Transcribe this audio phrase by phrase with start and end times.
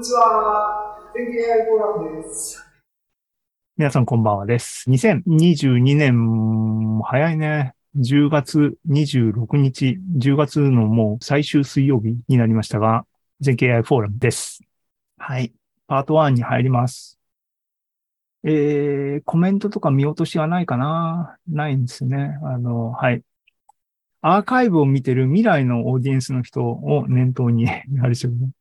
[0.00, 0.96] にちは。
[1.14, 2.66] 天気 AI フォーラムです。
[3.76, 4.88] 皆さんこんばんはです。
[4.88, 7.74] 2022年、早いね。
[7.98, 13.04] 10月26日、10月のもう最終水曜日になりましたが、
[13.40, 14.62] 全経 AI フォーラムです。
[15.18, 15.52] はい。
[15.86, 17.18] パート1に入ります。
[18.42, 21.36] えー、コメントとか見落としはないかな？
[21.46, 22.38] ないんですね。
[22.42, 23.22] あの、はい。
[24.22, 28.52] アーカイブを見てる未来のオーディエンスの人を念頭にあれでしょうね。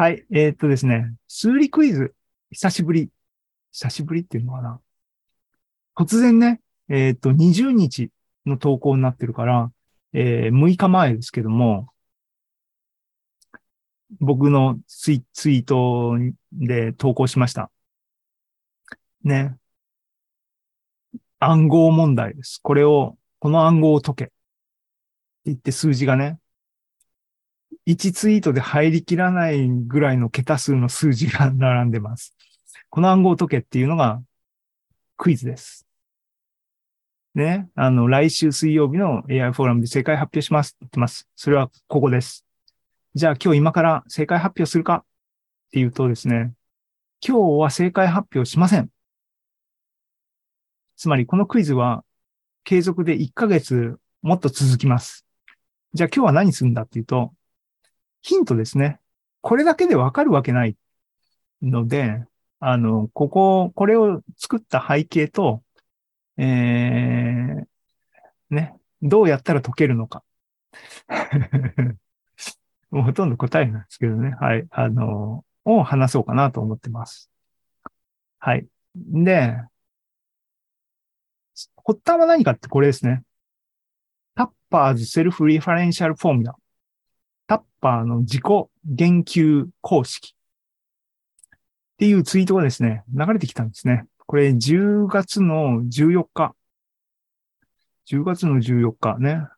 [0.00, 0.24] はい。
[0.30, 1.12] えーっとですね。
[1.26, 2.14] 数理クイズ。
[2.52, 3.10] 久しぶり。
[3.72, 4.80] 久しぶりっていうのかな。
[5.96, 8.12] 突然ね、えっ、と、20日
[8.46, 9.72] の投稿になってるから、
[10.12, 11.88] えー6日前ですけども、
[14.20, 16.16] 僕のツイツイート
[16.52, 17.68] で投稿しました。
[19.24, 19.58] ね。
[21.40, 22.60] 暗号問題です。
[22.62, 24.24] これを、この暗号を解け。
[24.26, 24.32] って
[25.46, 26.38] 言って数字がね、
[27.88, 32.36] 1ツイートで入りきらないぐらいの桁数の数字が並んでます。
[32.90, 34.22] この暗号を解けっていうのが
[35.16, 35.86] クイズです。
[37.34, 37.70] ね。
[37.74, 41.28] あの、来週水曜日の AI フォーラムで正解発表しますって言ってます。
[41.34, 42.44] それはここです。
[43.14, 46.52] じゃあ今日今から正解発表するかっていうとですね、
[47.26, 48.90] 今日は正解発表しません。
[50.98, 52.04] つまりこのクイズは
[52.64, 55.24] 継続で1ヶ月もっと続きます。
[55.94, 57.32] じゃあ今日は何するんだっていうと、
[58.22, 59.00] ヒントですね。
[59.40, 60.76] これだけでわかるわけない
[61.62, 62.24] ので、
[62.60, 65.62] あの、ここ、これを作った背景と、
[66.36, 67.66] えー、
[68.50, 70.24] ね、どうやったら解けるのか。
[72.90, 74.30] もうほとんど答えなんですけどね。
[74.40, 74.66] はい。
[74.70, 77.30] あの、を話そうかなと思ってます。
[78.38, 78.66] はい。
[78.94, 79.56] で、
[81.76, 83.22] 発端は何かってこれですね。
[84.34, 86.56] タッパーズセルフリファレンシャルフォーミュラ。
[87.48, 88.42] タッパーの自己
[88.84, 90.34] 言及公式。
[90.34, 94.04] っていうツイートがですね、流れてきたんですね。
[94.26, 96.54] これ10月の14日。
[98.08, 99.48] 10月の14日ね。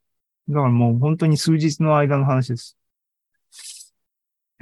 [0.49, 2.79] だからもう本当に数日の間の話です。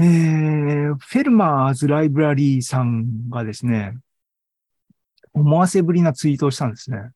[0.01, 3.99] えー、フェルマーズライブラリーさんがですね、
[5.35, 7.11] 思わせぶりなツイートをしたんですね。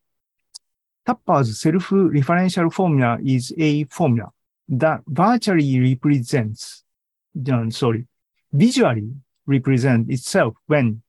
[1.06, 4.31] Tapper's self-referential formula is a formula
[4.72, 6.84] that virtually represents,
[7.49, 8.06] uh, sorry,
[8.53, 9.12] visually
[9.47, 11.03] represent itself when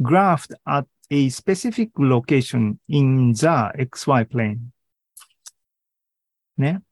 [0.00, 4.72] graphed at a specific location in the xy plane.
[6.56, 6.82] ね。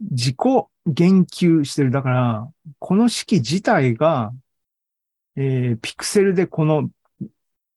[0.00, 0.36] 自己
[0.86, 1.90] 言及してる。
[1.90, 4.32] だから、この式自体が、
[5.36, 6.90] えーピクセルでこの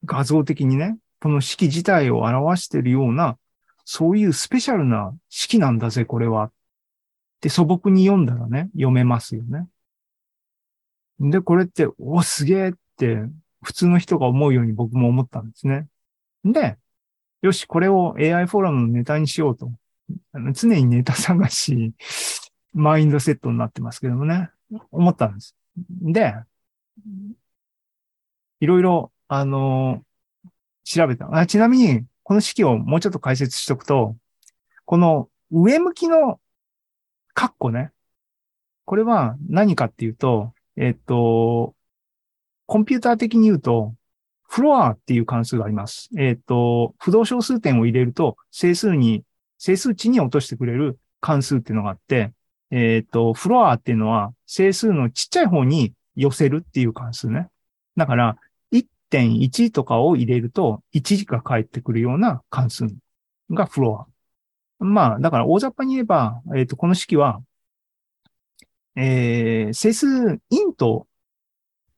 [0.06, 3.38] 画像的にね、この式自体を表しているような、
[3.86, 6.46] そういうスペシャルな式なんだぜ、これは。
[6.46, 6.52] っ
[7.42, 9.68] て素朴に読んだらね、読めますよね。
[11.20, 13.20] で、これって、お、すげえって、
[13.64, 15.88] 普通の人が思うように僕も思ったんですね。
[16.44, 16.78] で、
[17.42, 19.72] よし、これを AI フォーラムのネタにしようと。
[20.54, 21.94] 常にネタ探し、
[22.74, 24.50] マインドセットになってますけどもね、
[24.92, 25.56] 思ったんです。
[26.02, 26.36] で、
[28.60, 30.04] いろいろ、あの
[30.84, 31.46] 調べたあ。
[31.46, 34.16] ちなみに、この式をもうちょっと解説しとくと、
[34.86, 36.40] この上向きの
[37.34, 37.92] カッコね。
[38.86, 41.76] これは何かっていうと、えっと、
[42.68, 43.96] コンピューター的に言うと、
[44.48, 46.10] フロアっていう関数があります。
[46.18, 49.26] えっと、不動小数点を入れると、整数に、
[49.58, 52.32] 整数値に落としてくれる関数っていうのがあって、
[52.70, 57.50] えっと、フロアっていうのは、整数のちっちゃい方に寄せるっていう関数ね。
[57.98, 58.38] だから、
[59.12, 62.88] 1.1とかを入れると、1が返ってくるような関数
[63.50, 64.08] がフロ
[64.80, 64.84] ア。
[64.84, 67.42] まあ、だから大雑把に言えば、えっ、と、この式は、
[68.96, 71.08] えー、整数イント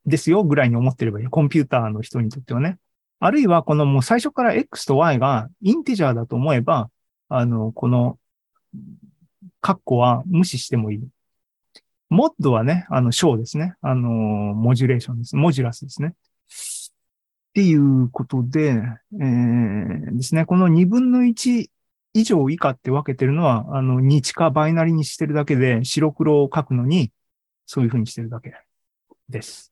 [0.05, 1.27] ですよぐらいに思ってればいい。
[1.27, 2.77] コンピューターの人にとってはね。
[3.19, 6.89] あるいは、このもう最初から X と Y がインテジャーだと思えば、
[7.29, 8.19] あの、この、
[9.61, 11.07] カッコは無視してもいい。
[12.09, 13.75] モッドはね、あの、小ですね。
[13.81, 15.35] あの、モジュレーションです。
[15.35, 16.15] モジュラスですね。
[17.53, 18.81] っていうことで、
[19.13, 20.43] えー、ですね。
[20.47, 21.69] この2分の1
[22.13, 27.11] 以上以下って分けてるのは、あの、日かバイナリにしてるだけで、白黒を書くのに、
[27.67, 28.55] そういう風にしてるだけ
[29.29, 29.71] です。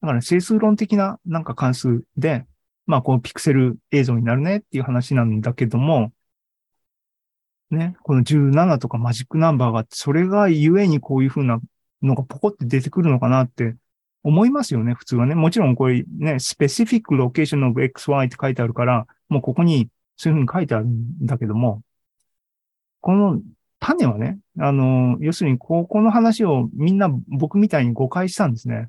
[0.00, 2.46] だから、整数論的ななんか関数で、
[2.86, 6.12] まあ、このピクセル映像になるねっていう話なんだけども、
[7.70, 11.60] ね、この17とかマジックナンバーがあって、それがゆえにこういう風な
[12.00, 13.76] のがポコって出てくるのかなって
[14.26, 15.36] 思いますよね、普通はね。
[15.36, 21.82] もちろんこれね、specific location of XY って書いてあるから、もうここにそういう風に書いてあるんだけども、
[23.02, 23.40] この
[23.78, 28.88] 種はね、あの、要するに、ここの話をみんな僕みたいに誤解したんですね。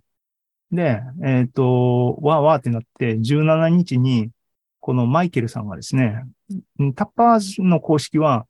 [0.72, 4.32] で、えっ、と、わーわーってなって、17日に、
[4.80, 6.24] このマイケルさんがですね、
[6.96, 8.48] タッパーズの公式は、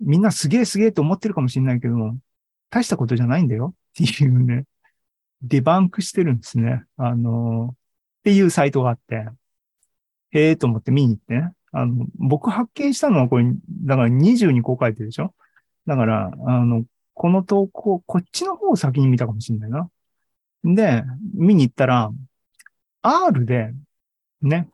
[0.00, 2.16] みんなすげえすげえと思ってるかもしれないけども、
[2.70, 4.64] 大したことじゃないんだよっていうね、
[5.42, 6.84] デバンクしてるんですね。
[6.96, 9.26] あの、っていうサイトがあって、
[10.32, 11.52] へえと思って見に行ってね。
[11.72, 13.46] あの、僕発見したのはこれ、
[13.84, 15.34] だから20にこう書いてるでしょ？
[15.86, 16.84] だから、あの、
[17.14, 19.90] この投稿、こっちの方を先に見たかもしれないな。
[20.64, 21.04] で、
[21.34, 22.10] 見に行ったら、
[23.02, 23.72] R で、
[24.42, 24.68] ね、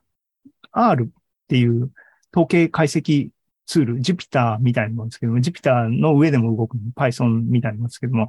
[0.71, 1.07] R っ
[1.47, 1.91] ていう
[2.33, 3.29] 統計解析
[3.65, 8.27] ツール、Jupyter みたいなもんですけども、Jupyter の上でも動く Python みたいなもんですけども、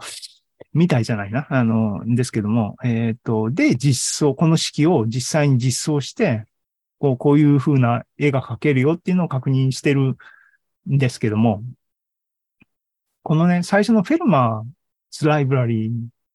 [0.73, 1.47] みたいじゃないな。
[1.51, 6.45] あの、ですけども、えっ、と、で、実装、この式を実際に実装して、
[6.99, 10.17] こう、こういう風な絵が描けるよっていうのを確認してる
[10.91, 11.63] んですけども、
[13.23, 14.65] このね、最初のフェルマー
[15.11, 15.93] ズライブラリー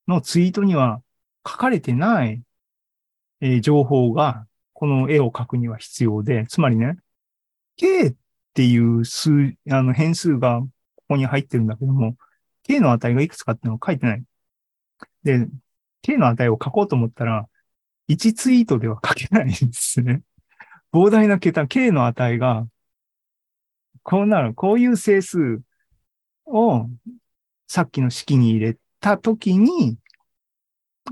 [0.07, 1.01] のツイートには
[1.47, 2.41] 書かれてない、
[3.41, 6.97] え情報が、この絵を描くには必要で、つまりね、
[7.77, 8.15] K っ
[8.53, 10.69] ていう数、あの変数がこ
[11.09, 12.15] こに入ってるんだけども、
[12.63, 14.23] K の値がいくつかっていうのは書いてない。
[15.23, 15.47] で、
[16.01, 17.47] K の値を書こうと思ったら、
[18.09, 20.21] 1ツイートでは書けないんですね。
[20.93, 22.67] 膨大な桁、K の値が、
[24.03, 25.61] こうなる、こういう整数
[26.45, 26.87] を
[27.67, 29.97] さっきの式に入れたときに、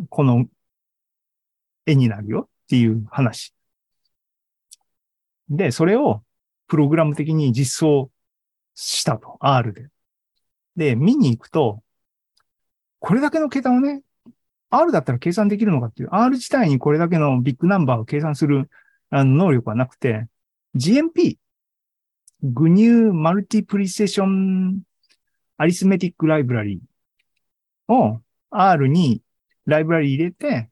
[0.09, 0.45] この
[1.85, 3.53] 絵になるよっていう話。
[5.49, 6.23] で、それを
[6.67, 8.09] プログラム的に実装
[8.75, 9.37] したと。
[9.41, 9.89] R で。
[10.75, 11.83] で、見に行くと、
[12.99, 14.03] これだけの桁をね、
[14.69, 18.69] R だったら計算できるのかっていう、R 自体にこれだけのビッグナンバーを計算する
[19.09, 20.27] あの能力はなくて、
[20.75, 21.37] GMP、
[22.43, 24.79] GNU Multiprecision
[25.59, 26.79] Arithmetic Library
[27.87, 28.19] を
[28.49, 29.21] R に
[29.65, 30.69] ライブラリ入れて、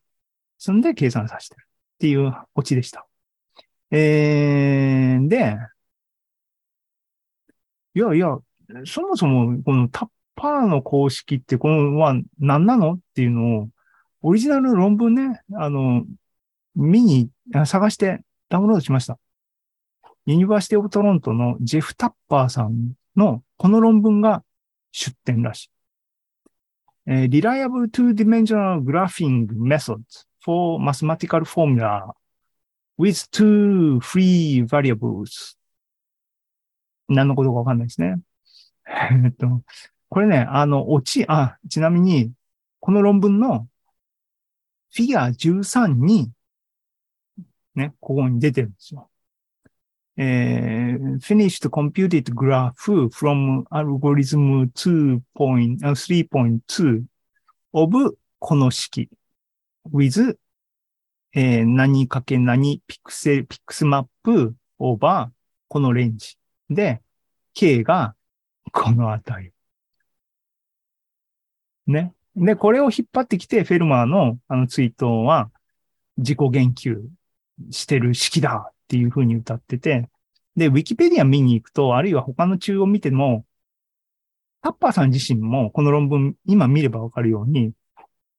[0.57, 3.05] そんで計算させてるっていうオチでした。
[3.91, 5.57] えー、で、
[7.93, 8.37] いやいや、
[8.85, 13.69] そもそもこのタッパーの公式ってこのは何なのっていうのを、
[14.21, 16.05] オリジナル論文ね、あの、
[16.75, 17.29] 見に、
[17.65, 19.17] 探してダウンロードしました。
[20.25, 24.43] University of Toronto のジェフ・タッパーさんのこの論文が
[24.91, 25.69] 出典らしい。
[27.07, 32.13] えー Reliable Two-Dimensional Graphing Methods for Mathematical Formula
[32.99, 35.57] with two free variables
[37.07, 38.19] 何のことかわかんないですね。
[39.25, 39.61] えっと、
[40.09, 42.33] これね、あの、オチ、あ、ちなみに、
[42.79, 43.67] この論文の
[44.91, 46.31] フィギュア13に、
[47.75, 49.09] ね、ここに出てるんですよ。
[50.17, 52.73] えー finished computed graph
[53.09, 57.05] from algorithm 2.3.2
[57.71, 59.09] of この式
[59.89, 60.37] with
[61.33, 65.29] えー何かける何ピクセル、 pixmap over
[65.69, 66.37] このレンジ
[66.69, 67.01] で
[67.53, 68.13] k が
[68.71, 69.53] この値。
[71.87, 72.13] ね。
[72.35, 75.51] で、これを引っ張ってきて、フェルマーのあのツイートは
[76.17, 76.97] 自己言及
[77.71, 80.09] してる式だっていう風に謳ってて、
[80.55, 83.45] で、ウィキペディア見に行くと、あるいは他の中を見ても、
[84.61, 87.73] タッパーさん自身もこの論文今見ればわかるように、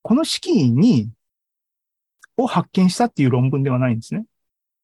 [0.01, 1.09] この式に、
[2.37, 4.25] を発見したっていう論文ではないんですね。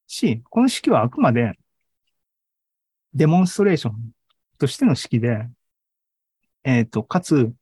[0.08, 1.54] し、この式はあくまで
[3.14, 4.12] デモンストレーション
[4.58, 5.48] としての式で、
[6.64, 7.54] えっ、と、かつ、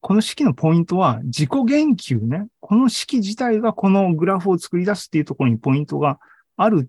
[0.00, 2.46] この式のポイントは自己言及ね。
[2.60, 6.18] この式自体がこのグラフを作り出すっていうところにポイントが
[6.56, 6.88] ある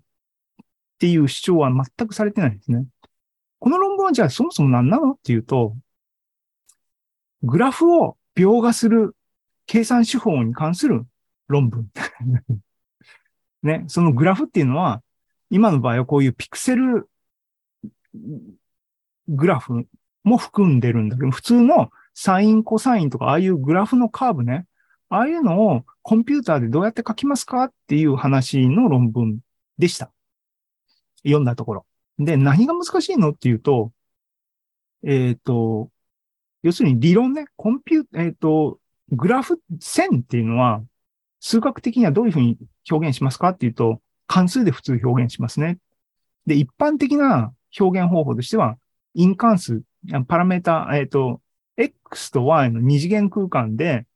[0.98, 2.86] ていう主張は全くされてないですね。
[3.58, 5.76] この論文はじゃあそもそも何なのっていうと、
[7.42, 9.16] グラフを描画する
[9.66, 11.06] 計算手法に関する
[11.48, 11.90] 論文。
[13.62, 15.02] ね、そのグラフっていうのは、
[15.50, 17.10] 今の場合はこういうピクセル
[19.30, 19.86] グラフ
[20.24, 24.66] も含んでるんだけど、普通のサイン、コサインとか、ああいうグラフのカーブね、
[25.08, 29.38] ああいうのをコンピューターでどうやって書きますかっていう話の論文
[29.78, 30.12] でした。
[31.24, 31.86] 読んだところ。
[32.18, 33.92] で、何が難しいのっていうと、
[35.04, 35.90] えっ、と、
[36.62, 38.78] 要するに理論ね、コンピュー、えっ、と、
[39.10, 40.82] グラフ線っていうのは、
[41.40, 42.58] 数学的にはどういうふうに
[42.90, 45.78] 表現しますかっていうと、関数で普通表現しますね。
[46.46, 48.76] で、一般的な表現方法としては、
[49.14, 49.82] 因関数、
[50.28, 51.40] パラメータ、えっ、と、
[51.76, 54.06] x と y の二次元空間で、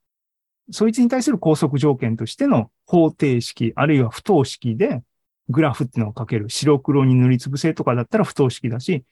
[0.70, 5.02] そいつに対する拘束条件としての方程式、あるいは不等式で、
[5.50, 6.48] グラフっていうのを書ける。
[6.48, 9.04] 白黒に塗りつぶせとかだったら不等式だし、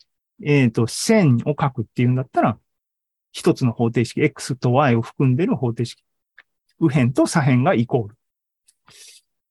[0.42, 2.58] えっ、と、線を書くっていうんだったら
[3.32, 6.04] 一つの方程式、x と y を含んでる方程式。
[6.78, 8.16] 右辺と左辺がイコール。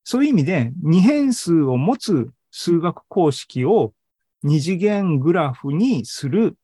[0.04, 3.94] そういう意味で、二変数を持つ数学公式を
[4.44, 6.58] 二次元グラフにする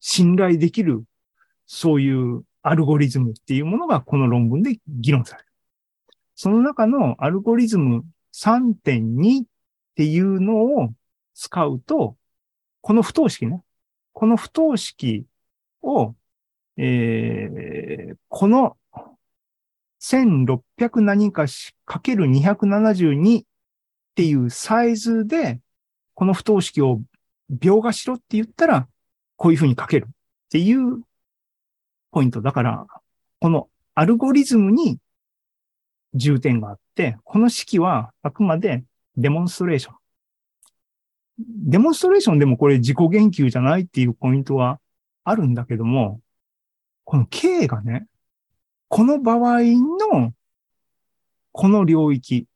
[0.00, 1.04] 信頼できる、
[1.66, 5.48] そういうアルゴリズムっていうものがこの論文で議論される。
[6.34, 8.04] その中のアルゴリズム
[8.34, 9.46] 3.2っ
[9.94, 10.92] ていうのを
[11.34, 12.16] 使うと、
[12.80, 13.62] この不等式ね。
[14.12, 15.24] この不等式
[15.82, 16.14] を、
[16.76, 18.76] えー、この
[20.00, 23.44] 1600何かしかける272っ
[24.14, 25.60] ていうサイズで、
[26.14, 27.00] この不等式を
[27.60, 28.88] 描画しろって言ったら、
[29.36, 30.08] こういうふうに書けるっ
[30.50, 31.02] ていう
[32.10, 32.42] ポイント。
[32.42, 32.86] だから、
[33.40, 34.98] このアルゴリズムに
[36.14, 38.84] 重点があって、この式はあくまで
[39.16, 39.94] デモンストレーション。
[41.38, 44.78] デモンストレーションでもこれ自己言及じゃないっていうポイントは
[45.24, 46.20] あるんだけども、
[47.04, 48.06] この K がね、
[48.88, 49.60] この場合
[50.10, 50.34] の、
[51.50, 52.46] この領域、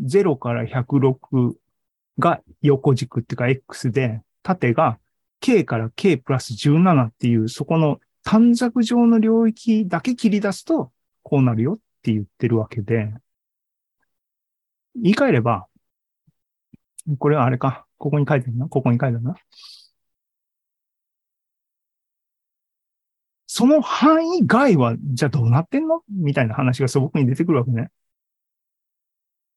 [0.00, 1.54] 0から106
[2.18, 4.98] が横軸っていうか X で、縦が
[5.40, 10.92] K から K プラス17っていう、そこの短冊状の領域だけ切り出すと、
[11.22, 13.12] こうなるよって言ってるわけで、
[14.94, 15.66] 言い換えれば、
[17.18, 17.86] これはあれか。
[17.98, 18.68] ここに書いてるな。
[18.68, 19.34] ここに書いてるな。
[23.46, 26.02] その範囲外は、じゃあどうなってんの？
[26.08, 27.90] みたいな話が素朴に出てくるわけね。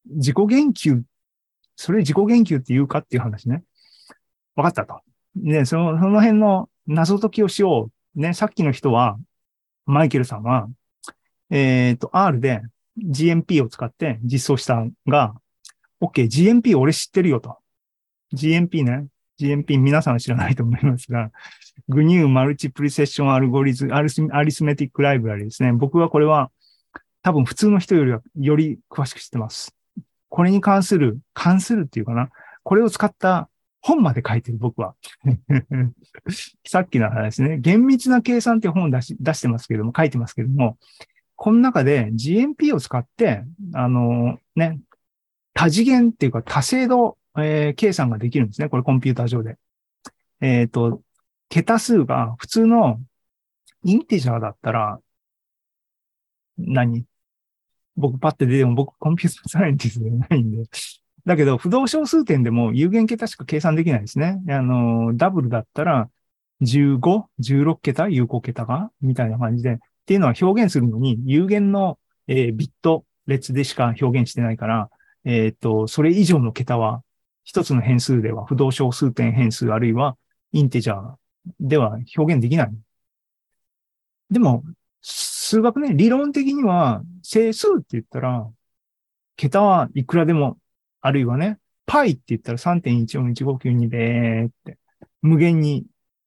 [0.06, 1.04] 自己言及、
[1.78, 3.64] それ自己言及って言うかっていう話ね。
[4.56, 5.00] わかったと。
[5.36, 8.20] ね、その、その辺の謎解きをしよう。
[8.20, 9.18] ね、さっきの人は、
[9.86, 10.68] マイケルさんは、
[11.52, 12.62] えっ、ー、と、R で
[12.98, 15.36] GMP を使って実装したが、
[16.02, 17.58] OK、GMP 俺知ってるよと。
[18.34, 19.08] GMP ね。
[19.40, 21.32] GMP 皆さん知らないと思いますが、
[21.90, 24.10] GNU マルチプリセッションアルゴリズム、アリ
[24.52, 25.72] スメティックライブラリですね。
[25.74, 26.50] 僕はこれは
[27.22, 29.77] 多分普通の人よりはより詳しく知ってます。
[30.38, 32.30] これに関する、関するっていうかな。
[32.62, 33.50] これを使った
[33.82, 34.94] 本まで書いてる僕は。
[36.64, 37.58] さっきの話ですね。
[37.58, 40.78] 厳密な計算って本を出し出してますけども、書いてますけども、
[41.36, 44.80] この中で GMP を使って、あのね、
[45.56, 48.70] 多次元っていうか多精度、えー、計算ができるんですね。
[48.70, 49.58] これコンピューター上で。
[50.42, 51.02] えっ、ー、と、
[51.50, 53.02] 桁数が普通の
[53.82, 55.00] インテジャーだったら、
[56.60, 57.08] 何？
[57.98, 60.70] 僕パッて出ても僕コンピューターサイエンティストじゃないんで。
[61.26, 64.40] だけど、不動小数点でも有限桁しか計算できないですね。
[64.50, 66.10] あの、ダブルだったら
[66.62, 67.00] 15、
[67.42, 69.74] 16桁、有効桁がみたいな感じで。
[69.74, 74.90] っていうのは表現するのに有限の、えー、ビット列でしか表現してないから、
[75.26, 77.04] えっ、と、それ以上の桁は
[77.44, 80.16] 一つの変数では不動小数点変数あるいは
[80.54, 81.16] インテジャー
[81.60, 82.72] では表現できない。
[84.30, 84.64] でも、
[85.50, 88.46] 数学ね、理論的には整数って言ったら、
[89.38, 90.58] 桁はいくらでも、
[91.00, 94.78] あるいはね、π って言ったら3.141592でって、
[95.22, 95.86] 無限に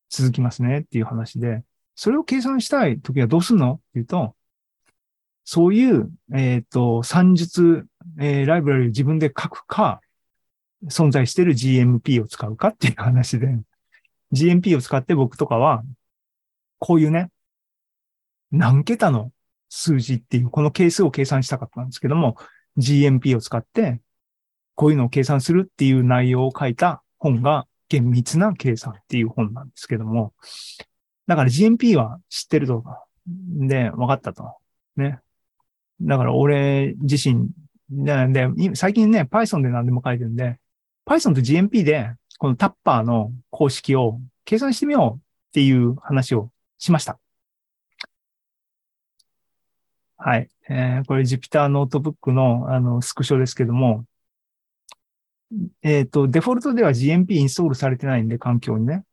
[0.08, 1.62] 続きますねっていう話で、
[1.94, 4.34] それを計算したいときはどうすんのっていうと、
[5.44, 7.86] そういう、えっ、ー、と、算術、
[8.18, 10.00] えー、ライブラリを自分で書くか、
[10.86, 13.54] 存在してる GMP を使うかっていう話で、
[14.32, 15.82] GMP を使って僕とかは、
[16.78, 17.30] こういうね、
[18.52, 19.32] 何桁の
[19.68, 22.36] 数字っていう、この係数を計算したかったんですけども、
[22.76, 24.00] GMP を使って、
[24.74, 30.32] こういうのを計算するっていう内容を書いた本が、厳密な計算っていう本なんですけども、
[31.26, 34.56] だから GMP は知ってるとか、で、分かったと。
[34.96, 35.18] ね。
[36.00, 37.48] だから俺自身、
[37.90, 40.58] で、で最近ね、Python で何でも書いてるんで、
[41.04, 47.18] Python と GMP でこのタッパーの公式を計算してみようっていう話をしました。
[50.22, 50.50] はい。
[50.68, 54.04] えー、これ Jupyter ノートブックのあのスクショですけども、
[55.82, 59.04] えっ、ー、と、デフォルトでは GMP インストールされてないんで、環境にね。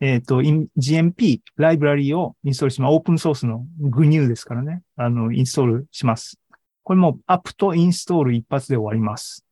[0.00, 2.92] えっ、ー、と、GMP ライブラリーをインストールします。
[2.94, 4.82] オープンソースの GNU ですからね。
[4.96, 6.38] あの、インストールします。
[6.84, 9.44] これも apt install 一発で終わります。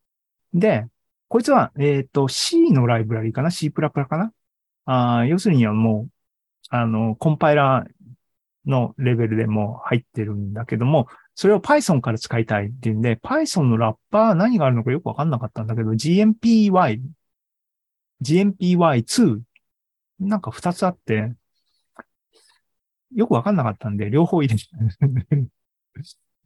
[0.55, 0.87] で、
[1.27, 4.33] こいつは、えっ、ー、と、C のライブラリーかな ?C++ かな？
[4.85, 6.11] あ要するにはもう、
[6.69, 7.91] あの、コンパイラー
[8.69, 17.01] のレベルでも入ってるんだけども、それを Python から使いたいっていうんで、Python のラッパー何があるのかよくわかんなかったんだけど、GMPY、
[18.21, 19.41] GMPY2
[20.19, 21.33] なんか2つあって、
[23.15, 25.49] よくわかんなかったんで、両方入れて。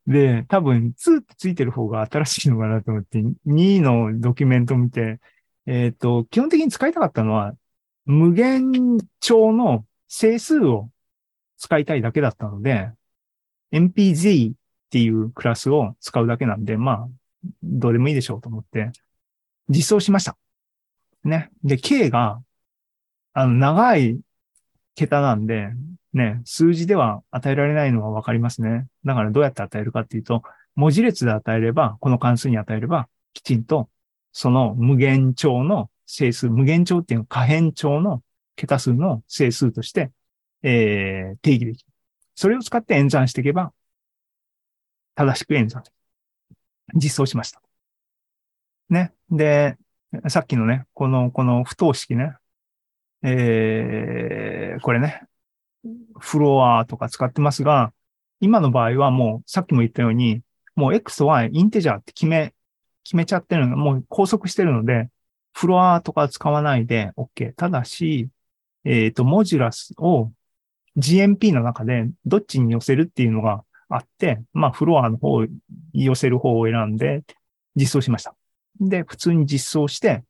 [0.08, 5.20] で、多分2ってついてる方が新しいのかなと思って、2のドキュメント見て、
[5.66, 7.54] えっ、ー、と、基本的に使いたかったのは、
[8.06, 10.90] 無限調の整数を
[11.64, 12.90] 使いたいだけだったので、
[13.72, 14.54] NPZ っ
[14.90, 17.10] ていうクラスを使うだけなんで、まあ、
[17.64, 18.92] どうでもいいでしょうと思って、
[19.70, 20.36] 実装しました。
[21.24, 21.52] ね。
[21.64, 22.42] で、K が、
[23.32, 24.20] あの、長い
[24.96, 25.70] 桁なんで、
[26.12, 28.88] ね、数字では与えられないのはわかりますね。
[29.06, 30.44] だからどうやって与えるかっていうと、
[30.76, 33.88] 文字列で与えれば、この関数に与えれば、きちんと
[34.34, 38.22] その無限長の整数、無限長っていうのは可変長の
[38.58, 40.12] 桁数の整数として、
[40.64, 41.92] えー、定義できる。
[42.36, 43.74] それを使って演算していけば、
[45.16, 45.84] 正しく演算。
[46.96, 47.62] 実装しました。
[48.90, 49.14] ね。
[49.30, 49.78] で、
[50.30, 52.36] さっきのね、この、この不等式ね。
[53.24, 55.24] えー、これね。
[56.20, 57.94] フロアとか使ってますが、
[58.40, 60.42] 今の場合はもう、さっきも言ったように、
[60.76, 62.54] もう X と Y、インテジャーって決め、
[63.04, 65.10] 決めちゃってるのがもう拘束してるので、
[65.54, 67.54] フロアとか使わないで OK。
[67.56, 68.30] ただし、
[68.86, 70.32] えっ、ー、と、モジュラスを
[70.98, 75.46] GMP の中でどっちに寄せるっていうのがあって、まあ、フロアの方、
[75.94, 77.24] 寄せる方を選んで
[77.76, 78.36] 実装しました。
[78.80, 80.24] で、普通に実装して、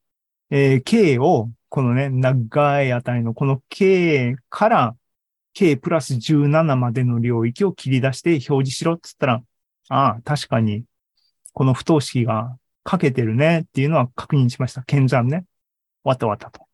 [0.50, 4.96] えー、K を、このね、長い値のこの K から
[5.54, 9.44] K プラス17までの領域を切り出して表示しろって言ったら、
[9.90, 10.84] ああ、確かに、
[11.54, 14.84] この不等式がかけてるねっていうのは確認しました。
[14.84, 15.46] 検算ね。
[16.04, 16.68] わたわたと。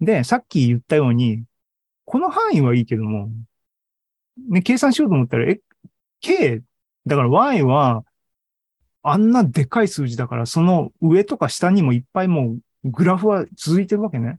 [0.00, 1.44] で、さっき言ったように、
[2.06, 3.28] この範囲はいいけども、
[4.48, 5.60] ね、計算しようと思ったら、え、
[6.20, 6.62] K、
[7.04, 8.04] だから Y は、
[9.02, 14.38] あんなでかい数字だから、その上とか下にもいっぱいもうグラフは続いてるわけね。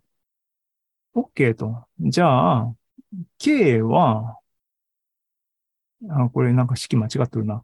[1.16, 1.86] OK と。
[2.00, 2.74] じゃあ、
[3.40, 4.38] K は、
[6.10, 7.64] あ、これなんか式間違ってるな。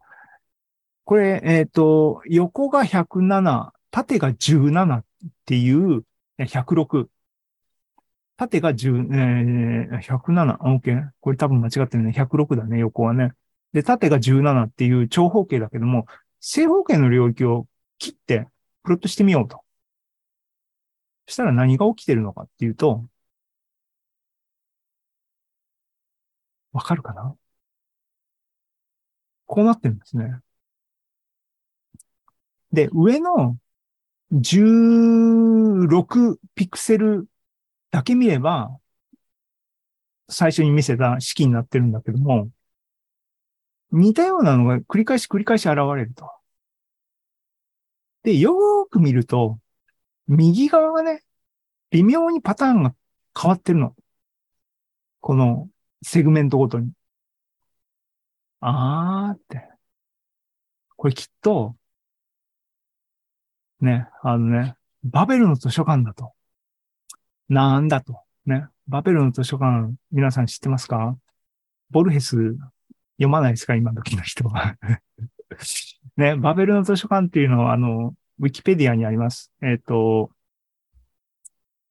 [1.04, 5.04] これ、えっ、ー、と、横が107、縦が17っ
[5.46, 6.04] ていう、
[6.38, 7.08] 106。
[8.36, 11.10] 縦が10、えー、107、OK。
[11.20, 12.12] これ多分間違ってるね。
[12.16, 13.32] 106だね、横はね。
[13.72, 16.06] で、縦が17っていう長方形だけども、
[16.40, 17.66] 正方形の領域を
[17.98, 18.48] 切って
[18.82, 19.62] プロットしてみようと。
[21.26, 23.04] そしたら何が起きてるのかっていうと、
[26.72, 27.36] わかるかな？
[29.46, 30.40] こうなってるんですね。
[32.72, 33.56] で、上の
[34.32, 37.26] 16ピクセル
[37.94, 38.76] だけ見れば、
[40.28, 42.50] 最初に見せた式になってるんだけども、
[43.92, 46.28] 似たようなのが繰り返し繰り返し現れると。
[48.24, 49.60] で、よーく見ると、
[50.26, 51.22] 右側がね、
[51.90, 52.96] 微妙にパターンが
[53.40, 53.94] 変わってるの。
[55.20, 55.70] この
[56.02, 56.90] セグメントごとに。
[58.58, 59.68] あーって。
[60.96, 61.76] これきっと、
[63.80, 66.33] ね、あのね、バベルの図書館だと。
[67.48, 68.20] なんだと。
[68.46, 68.66] ね。
[68.86, 71.16] バベルの図書館、皆さん知ってますか？
[71.90, 72.56] ボルヘス
[73.16, 73.74] 読まないですか？
[73.74, 74.76] 今時の人は。
[76.16, 79.52] ね、バベルの図書館っていうのは、あの、ウィキペディアにあります。
[79.62, 80.30] えっ、ー、と、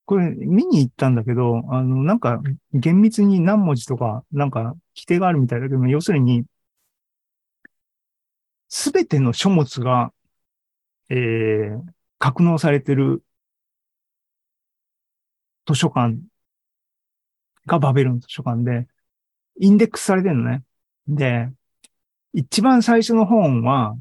[0.06, 2.42] これ見に行ったんだけど、あの、なんか
[2.74, 6.44] 厳密に何文字とか、なんか規定があるみたいだけど、要するに、
[8.68, 10.12] すべての書物が、
[11.10, 11.82] えー、
[12.20, 13.24] 格納されてる
[15.66, 16.18] 図書館
[17.66, 18.88] がバベルの図書館で、
[19.60, 20.64] インデックスされてるのね。
[21.08, 21.50] で、
[22.34, 23.96] 一番最初の本は、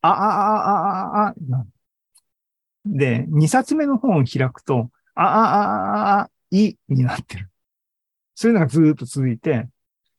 [0.00, 1.34] あ、あ、あ、あ、あ、あ、
[2.84, 7.50] で、二冊目の本を開くと、あ、あ、あ、あ、いになってる。
[8.34, 9.68] そういうのがずっと続いて、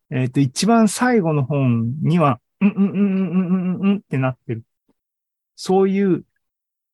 [0.09, 4.63] えっ、ー、と、一番最後の本には、うん、うん、うん、うん、うん、うん、ってなってる。
[5.55, 6.25] そういう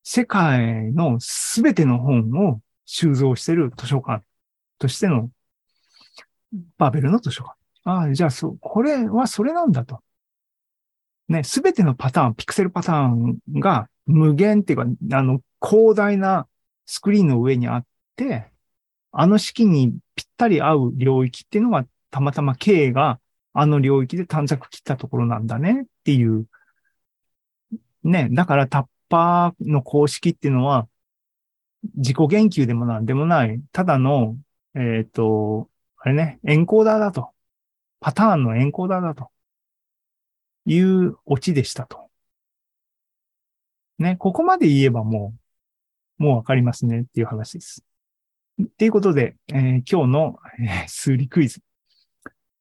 [0.04, 2.62] 世界のすべての本を
[2.94, 4.22] 収蔵してる図書館
[4.78, 5.32] としての
[6.78, 7.56] バベルの図書館。
[7.86, 10.02] ああ、じゃあ、そう、これはそれなんだと。
[11.30, 14.86] ね、すべてのパターン、ピクセルパターンが無限っていうか、
[15.18, 16.50] あの、広大な
[16.86, 17.86] スクリーンの上にあっ
[18.18, 18.52] て、
[19.14, 23.22] あの式にぴったり合う領域っていうのが、たまたま K が
[23.54, 26.46] あの領域で短冊切ったところなんだねっていう。
[28.04, 30.90] ね、だからタッパーの公式っていうのは、
[31.96, 34.38] 自己言及でもなんでもない、ただの、
[34.76, 37.32] えっ、ー、と、あれね、エンコーダーだと。
[38.00, 39.30] パターンのエンコーダーだと。
[40.66, 42.10] いうオチでしたと。
[44.00, 45.34] ね、ここまで言えばも
[46.20, 47.84] う、もうわかりますねっていう話です。
[48.62, 49.60] っていうことで、えー、
[49.92, 51.62] 今日の、えー、数理クイズ。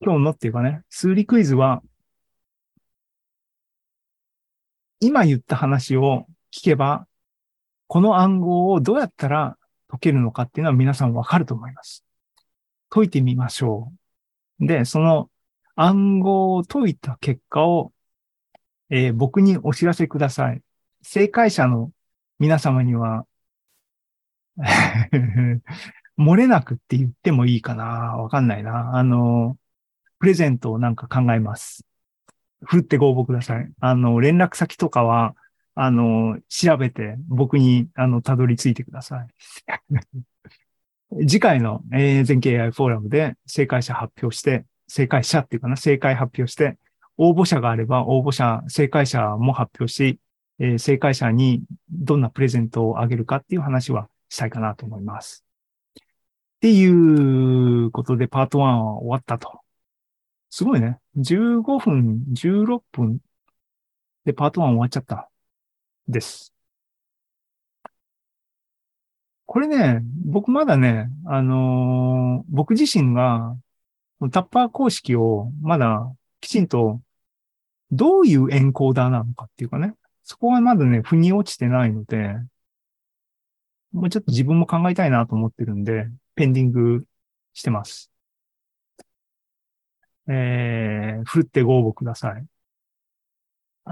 [0.00, 1.82] 今日のっていうかね、数理クイズは、
[5.00, 7.06] 今言った話を聞けば
[7.90, 12.04] この暗号をどうやったら解けるのかっていうのは皆さんわかると思います。
[12.88, 13.92] 解いてみましょ
[14.60, 14.66] う。
[14.68, 15.28] で、その
[15.74, 17.92] 暗号を解いた結果を、
[18.90, 20.62] えー僕にお知らせください。
[21.02, 21.90] 正解者の
[22.38, 23.26] 皆様には、
[26.16, 27.84] 漏れなくって言ってもいいかな
[28.18, 28.96] わかんないな。
[28.98, 29.58] あの、
[30.20, 31.84] プレゼントをなんか考えます。
[32.62, 33.68] 振ってご応募ください。
[33.80, 35.34] あの、連絡先とかは、
[35.82, 39.28] あの、調べて僕に、あの、たどり着いてください。
[41.26, 46.76] 次回の、えー、全経 AI フォーラムで正解者発表して、正解者っていうかな、正解発表して、
[47.16, 50.20] 応募者があれば応募者、正解者も発表し、
[50.58, 55.46] えー正解者にどんなプレゼントをあげるかっていう話はしたいかなと思います。
[55.96, 56.02] っ
[56.60, 59.60] ていうことでパート1は終わったと。
[60.50, 60.98] すごいね。
[61.16, 63.20] 15分、16分
[64.26, 65.29] でパート1終わっちゃった。
[66.10, 66.52] です。
[69.46, 73.56] これね、僕まだね、あのー僕自身が
[74.32, 77.00] タッパー公式をまだきちんと
[77.90, 79.94] どういうエンコーダーなのかっていうかね、
[80.24, 82.34] そこはまだね、腑に落ちてないので、
[83.92, 87.04] もうちょっと自分も考えたいなと思ってるんで、ペンディング
[87.54, 88.10] してます。
[90.28, 92.46] えー、振ってご応募ください。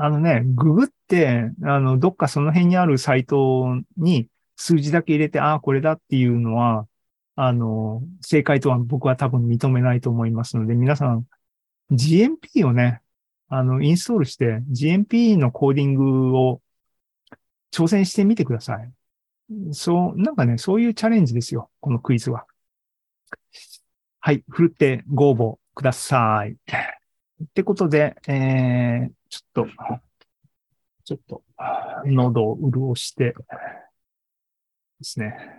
[0.01, 6.87] あのね、ググって、あの、どっかその辺にあるサイトに数字だけ入れて、ああ、これだっていうのは、
[7.35, 11.27] あの、正解とは僕は多分認めないと思いますので、皆さん、
[11.91, 13.01] GMP をね、
[13.49, 16.61] あの、インストールして、GMP のコーディングを
[17.73, 18.93] 挑戦してみてください。
[19.73, 21.71] そう、なんかね、そういうチャレンジですよ。
[21.81, 22.47] このクイズは。
[24.21, 24.45] はい。
[24.49, 26.53] 振るってご応募ください。
[26.53, 29.67] ってことで、えー、ちょっと、
[31.05, 31.43] ちょっと、
[32.05, 33.35] 喉を潤して
[35.01, 35.59] ですね。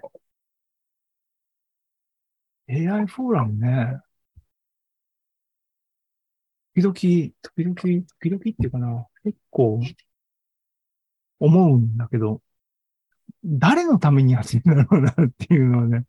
[2.68, 4.02] AI フォーラムね。
[6.76, 9.80] 時々、時々、時々っていうかな、結構
[11.40, 12.42] 思うんだけど、
[13.44, 16.06] 誰のためにやってんだろうなっていうのはね、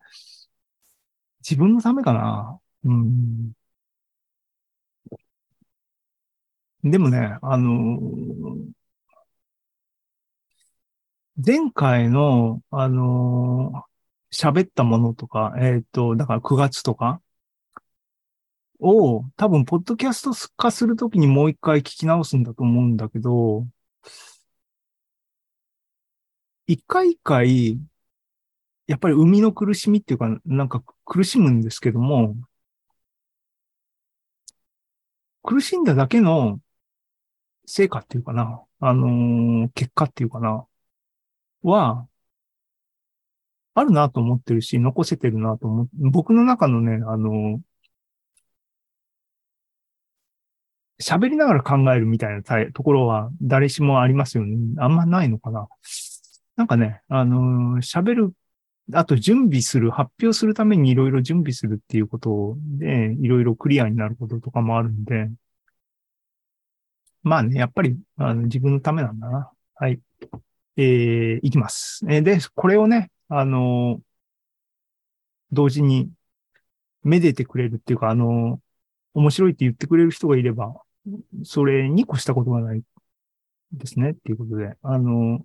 [1.40, 2.60] 自分のためかな。
[2.84, 3.52] うん。
[6.84, 7.98] でもね、あの
[11.36, 13.84] 前回の、あの
[14.32, 17.20] 喋ったものとか、えっ、と、だから9月とか
[18.80, 23.66] を多分、ポッドキャスト化するときにもう一回聞き直すんだと思うんだけど、
[26.66, 27.78] 一回一回、
[28.86, 32.36] やっぱり生みの苦しみっていうか、なんか苦しむんですけども、
[35.42, 36.60] 苦しんだだけの
[37.70, 40.66] 成果っていうかな、あのー結果っていうかな、
[41.62, 42.06] は、
[43.74, 47.60] あるなと思ってるし、残せてるなと思って、僕の中のね、あのー
[51.02, 54.56] 喋りながら考えるみたいなところは誰しもありますよね。
[54.78, 55.66] あんまないのかな。
[56.56, 58.34] なんかね、あのー喋る、
[58.92, 65.30] あと準備する、発表するためにいろいろ準備するっていうことで、いろいろクリアになることとかもあるんで、
[67.22, 69.50] まあね、やっぱりあの自分のためなんだな。
[69.74, 70.00] はい。
[70.76, 72.04] えー、いきます。
[72.08, 74.00] えーで、これをね、あの
[75.52, 76.10] 同時に、
[77.02, 78.60] めでてくれるっていうか、あの
[79.14, 80.74] 面白いって言ってくれる人がいれば、
[81.44, 82.82] それに越したことがない
[83.72, 84.10] ですね。
[84.10, 85.44] っていうことで、あの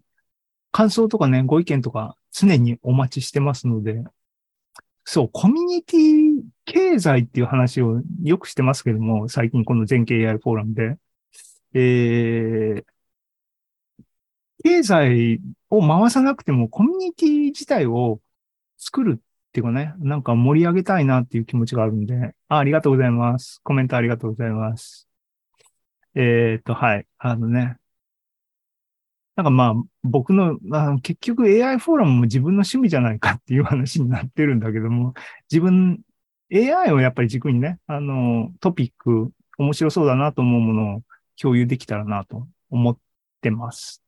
[0.72, 4.04] 感想とかね、ご意見とか常にお待ちしてますので、
[5.06, 10.98] そう、コミュニティ経済っていう話をよくしてますけども、最近この全経 AI フォーラムで、
[11.76, 12.86] えー、
[14.64, 18.22] 経済を回さなくてもコミュニティ自体を
[18.78, 23.62] 作るっていうかね、なんか盛り上げたいなっていう気持ちがあるんで、あありがとうございます。
[23.64, 25.08] コメントありがとうございます。
[26.16, 27.08] えっ、と、はい。
[27.18, 27.78] あのね。
[29.36, 35.14] なんかまあ、僕の、あ結局 AI フォーラムも自分の趣味じゃないかっていう話になってるんだけども、
[35.52, 36.02] 自分、
[36.54, 41.04] AI をやっぱり軸にね、あの、トピック、面白そうだなと思うものを
[41.42, 42.98] 共有できたらなと思っ
[43.42, 44.04] てます。